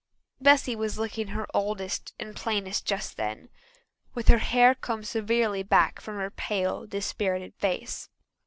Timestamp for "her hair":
4.29-4.73